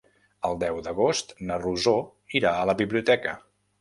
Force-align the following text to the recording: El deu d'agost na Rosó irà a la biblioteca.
El 0.47 0.55
deu 0.61 0.79
d'agost 0.87 1.35
na 1.49 1.57
Rosó 1.65 1.95
irà 2.41 2.55
a 2.55 2.65
la 2.71 2.77
biblioteca. 2.81 3.37